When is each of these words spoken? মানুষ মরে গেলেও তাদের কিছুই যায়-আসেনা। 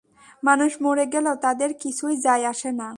মানুষ 0.43 0.71
মরে 0.81 1.05
গেলেও 1.05 1.35
তাদের 1.35 1.69
কিছুই 1.81 2.15
যায়-আসেনা। 2.21 2.87